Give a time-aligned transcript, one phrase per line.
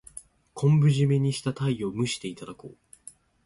[0.55, 2.77] 昆布じめにしたタイを蒸していただこう。